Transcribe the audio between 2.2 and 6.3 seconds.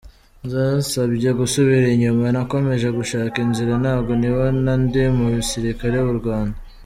nakomeje gushaka inzira nabwo nibona ndi mu basirikare b’u